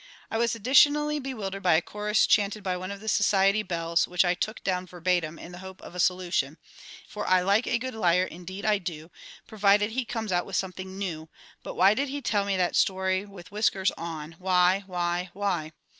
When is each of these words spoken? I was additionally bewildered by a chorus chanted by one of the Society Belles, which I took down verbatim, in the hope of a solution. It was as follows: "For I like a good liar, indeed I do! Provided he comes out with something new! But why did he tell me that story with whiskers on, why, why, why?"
I 0.31 0.39
was 0.39 0.55
additionally 0.55 1.19
bewildered 1.19 1.61
by 1.61 1.75
a 1.75 1.81
chorus 1.83 2.25
chanted 2.25 2.63
by 2.63 2.75
one 2.75 2.89
of 2.89 3.01
the 3.01 3.07
Society 3.07 3.61
Belles, 3.61 4.07
which 4.07 4.25
I 4.25 4.33
took 4.33 4.63
down 4.63 4.87
verbatim, 4.87 5.37
in 5.37 5.51
the 5.51 5.59
hope 5.59 5.79
of 5.83 5.93
a 5.93 5.99
solution. 5.99 6.53
It 6.53 6.53
was 6.57 6.61
as 6.63 6.73
follows: 7.13 7.27
"For 7.27 7.27
I 7.35 7.41
like 7.41 7.67
a 7.67 7.77
good 7.77 7.93
liar, 7.93 8.23
indeed 8.23 8.65
I 8.65 8.79
do! 8.79 9.11
Provided 9.45 9.91
he 9.91 10.03
comes 10.05 10.31
out 10.31 10.47
with 10.47 10.55
something 10.55 10.97
new! 10.97 11.29
But 11.61 11.75
why 11.75 11.93
did 11.93 12.09
he 12.09 12.19
tell 12.19 12.45
me 12.45 12.57
that 12.57 12.75
story 12.75 13.25
with 13.25 13.51
whiskers 13.51 13.91
on, 13.95 14.31
why, 14.39 14.85
why, 14.87 15.29
why?" 15.33 15.71